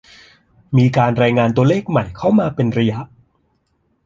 [0.77, 2.99] มีการรายงานตัวเลขใหม่เข้ามาเป็นระยะ